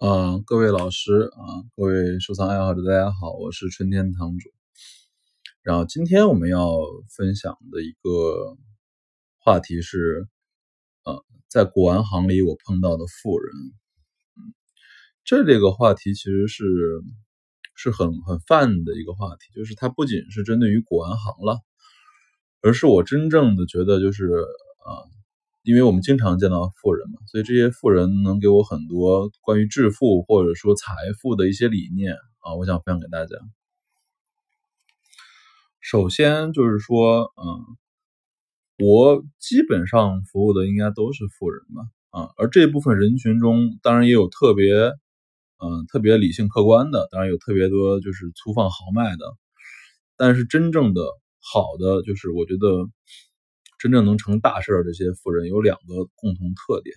[0.00, 1.44] 啊，各位老师啊，
[1.76, 4.48] 各位收藏爱好者，大家好，我是春天堂主。
[5.60, 6.74] 然后今天我们要
[7.10, 8.56] 分享的一个
[9.40, 10.26] 话题是，
[11.04, 13.52] 呃，在古玩行里我碰到的富人。
[14.38, 14.54] 嗯，
[15.22, 16.64] 这这个话题其实是
[17.74, 21.60] 是很很泛的一个话题，就是它不仅是针对于古玩行了，
[22.62, 25.19] 而是我真正的觉得就是啊。
[25.62, 33.36] 因为我们经常见到富人嘛，所以这些富人能给我很多关于致富或者说财富的一些理念啊，我想分享给大家。
[35.80, 37.76] 首先就是说，嗯，
[38.78, 44.72] 我基本上服务的应该都是富人嘛，啊，而这部分人群中，当然也有特别，
[45.58, 49.36] 嗯，特别理性客观的，当然有特别多就是粗放豪迈的，
[50.16, 51.02] 但是真正的
[51.40, 52.88] 好的，就是我觉得。
[53.80, 56.94] 真正能成大事的这些富人有两个共同特点。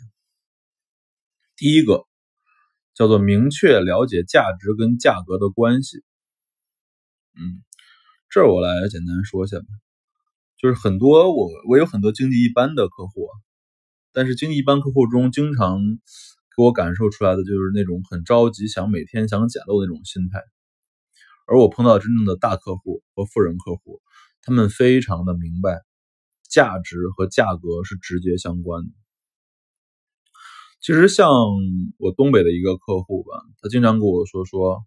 [1.55, 2.03] 第一个
[2.93, 6.03] 叫做明确了解价值跟价格的关系。
[7.35, 7.63] 嗯，
[8.29, 9.65] 这儿我来简单说一下吧。
[10.57, 13.29] 就是很多我我有很多经济一般的客户，
[14.12, 15.79] 但是经济一般客户中经常
[16.57, 20.41] 给我感受出来的就是那种很着急，想每天想捡漏那种心态。
[21.47, 24.01] 而我碰到真正的大客户和富人客户，
[24.41, 25.81] 他们非常的明白。
[26.54, 28.91] 价值和价格是直接相关的。
[30.79, 31.32] 其实像
[31.98, 34.85] 我东北的一个客户吧，他经常跟我说说，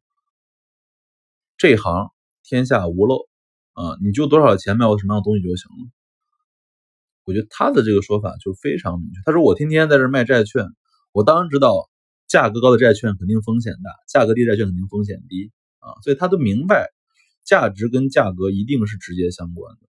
[1.56, 2.12] 这行
[2.44, 3.26] 天下无漏
[3.72, 5.90] 啊，你就多少钱卖我什么样的东西就行了。
[7.24, 9.20] 我觉得他的这个说法就非常明确。
[9.24, 10.66] 他说我天天在这卖债券，
[11.10, 11.90] 我当然知道
[12.28, 15.50] 价格高的债券肯定风险大，价格低债券肯定风险低
[15.80, 16.86] 啊，所以他都明白
[17.42, 19.88] 价值跟价格一定是直接相关的。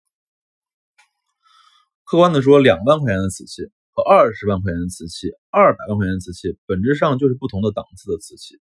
[2.07, 3.63] 客观的说，两万块钱的瓷器
[3.93, 8.61] 和二十万块钱的瓷器、二百万块钱的瓷器，本质上就是不同的档次的瓷器。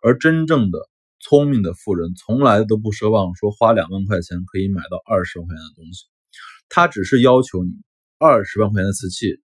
[0.00, 0.78] 而真正的
[1.18, 6.04] 聪明的富人，从来都不奢望说花两万块钱可以买到二十万块钱的东西，
[6.68, 7.72] 他只是要求你
[8.16, 9.42] 二十万块钱的瓷器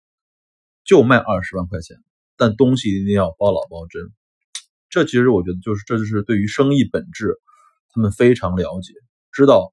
[0.83, 1.97] 就卖二十万块钱，
[2.37, 4.11] 但东西一定要包老包真。
[4.89, 7.35] 这其实我觉得就是，这就是对于生意本质，
[7.93, 8.91] 他们非常了解，
[9.31, 9.71] 知道。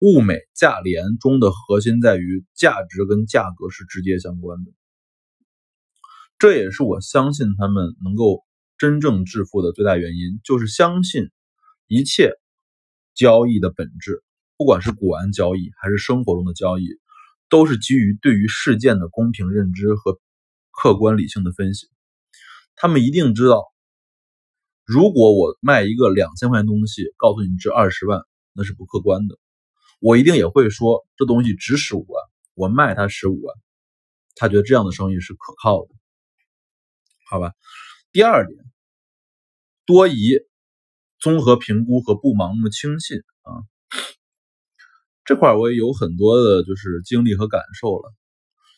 [0.00, 4.70] 物美价廉中的核心在于价值跟价格是直接相关的，
[6.38, 8.44] 这也是我相信他们能够
[8.76, 11.30] 真正致富的最大原因，就是相信
[11.88, 12.32] 一切
[13.12, 14.22] 交易的本质，
[14.56, 16.86] 不管是古玩交易还是生活中的交易，
[17.48, 20.20] 都是基于对于事件的公平认知和
[20.70, 21.88] 客观理性的分析。
[22.76, 23.64] 他们一定知道，
[24.84, 28.22] 如果我卖一个两千块钱东西，告诉你值二十万，
[28.52, 29.36] 那是不客观的。
[30.00, 32.22] 我一定也会说，这东西值十五万，
[32.54, 33.56] 我卖他十五万，
[34.36, 35.88] 他觉得这样的生意是可靠的，
[37.28, 37.52] 好吧？
[38.12, 38.58] 第二点，
[39.84, 40.38] 多疑、
[41.18, 43.66] 综合评估和不盲目轻信啊，
[45.24, 48.14] 这块我也有很多的就是经历和感受了。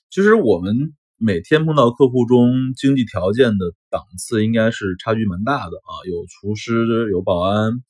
[0.09, 7.85] 其实我们每天碰到客户中经济条件的档次应该是差距蛮大的啊，有厨师，有保安。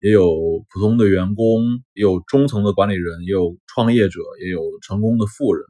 [0.00, 1.62] 也有普通的员工，
[1.94, 5.64] 也有中层的管理人，也有创业者，也有成功的富人，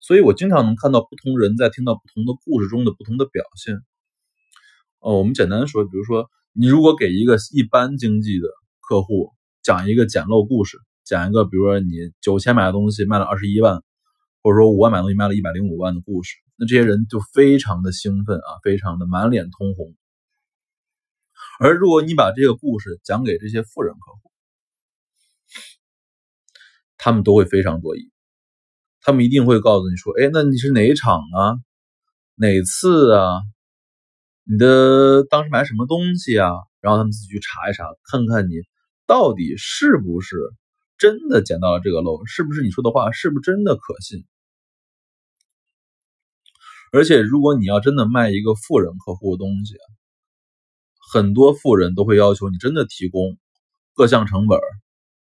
[0.00, 3.76] 所以我经常能看到不同人在听到不同的故事中的不同的表现。
[5.00, 8.48] 哦，我们简单说，比如说，你如果给一个一般经济的
[8.80, 9.30] 客户
[9.62, 13.82] 讲一个捡漏故事，讲一个，比如说你九千买的东西卖了二十一万，
[14.42, 19.94] 或者说五万买东西卖了一百零五万的故事，那这些人就非常的兴奋啊，非常的满脸通红。
[21.58, 24.30] 而如果你把这个故事讲给这些富人客户，
[26.98, 28.10] 他们都会非常多疑，
[29.00, 31.56] 他们一定会告诉你说：“哎，那你是哪一场啊？
[32.34, 33.40] 哪次啊？
[34.44, 36.50] 你的当时买什么东西啊？”
[36.80, 38.54] 然后他们自己去查一查，看看你
[39.06, 40.36] 到底是不是
[40.98, 44.24] 真的捡到了这个漏，是不是你说的话是不是真的可信？
[46.92, 49.74] 而且，如果你要真的卖一个富人客户的东西，
[51.12, 53.38] 很多富人都会要求你真的提供
[53.94, 54.58] 各项成本、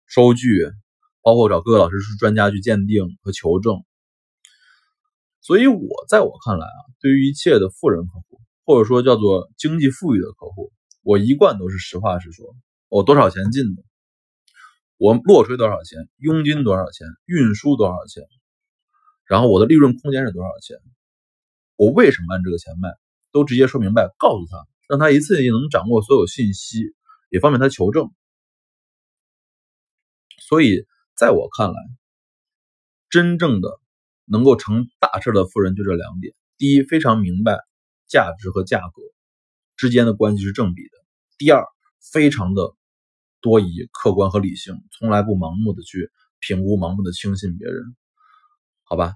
[0.06, 0.70] 收据，
[1.22, 3.84] 包括找各个老师、专家去鉴定和求证。
[5.40, 10.72] 所以，我在我看来啊，对于一切的富人客户，或者说叫做经济富裕的客户，
[11.02, 12.46] 我一贯都是实话实说。
[12.88, 13.82] 我多少钱进的？
[14.96, 16.08] 我落锤多少钱？
[16.16, 17.06] 佣金多少钱？
[17.26, 18.24] 运输多少钱？
[19.26, 20.78] 然后我的利润空间是多少钱？
[21.76, 22.88] 我为什么按这个钱卖？
[23.32, 24.66] 都直接说明白，告诉他。
[24.88, 26.94] 让他一次性能掌握所有信息，
[27.28, 28.10] 也方便他求证。
[30.40, 31.74] 所以，在我看来，
[33.10, 33.78] 真正的
[34.24, 37.58] 能够成大事的富人就这两点：第一，非常明白
[38.06, 39.02] 价值和价格，
[39.76, 40.90] 之间的关系是正比的。
[41.36, 41.66] 第二，
[42.12, 42.74] 非常的
[43.42, 47.94] 多疑、客观和理性，从来不盲目的去评估、盲目的轻信别人。
[48.84, 49.12] 好吧，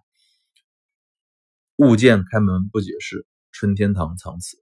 [1.77, 4.59] 物见开门不解释，春天堂藏词。